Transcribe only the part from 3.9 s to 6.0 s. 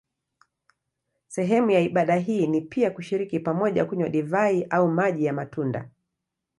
divai au maji ya matunda.